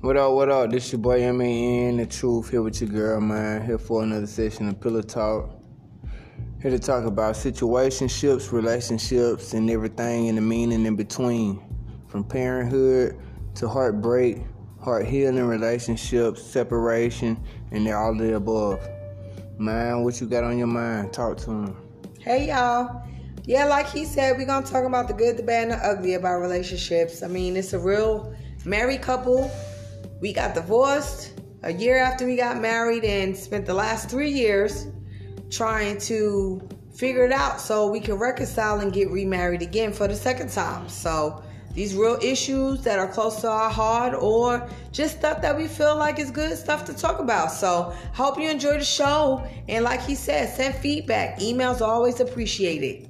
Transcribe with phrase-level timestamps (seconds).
[0.00, 0.70] What up, what up?
[0.70, 3.66] This your boy M-A-N, The Truth, here with your girl, man.
[3.66, 5.50] Here for another session of Pillow Talk.
[6.62, 11.60] Here to talk about situationships, relationships, and everything in the meaning in between.
[12.06, 13.18] From parenthood
[13.56, 14.38] to heartbreak,
[14.80, 17.36] heart healing, relationships, separation,
[17.72, 18.80] and all the above.
[19.58, 21.12] Man, what you got on your mind?
[21.12, 21.76] Talk to him.
[22.20, 23.02] Hey y'all.
[23.46, 26.14] Yeah, like he said, we're gonna talk about the good, the bad, and the ugly
[26.14, 27.24] about relationships.
[27.24, 28.32] I mean, it's a real
[28.64, 29.50] married couple
[30.20, 34.86] we got divorced a year after we got married and spent the last three years
[35.50, 36.60] trying to
[36.94, 40.88] figure it out so we can reconcile and get remarried again for the second time.
[40.88, 41.42] So
[41.74, 45.96] these real issues that are close to our heart or just stuff that we feel
[45.96, 47.52] like is good stuff to talk about.
[47.52, 49.46] So hope you enjoy the show.
[49.68, 51.38] And like he said, send feedback.
[51.38, 53.08] Emails always appreciated.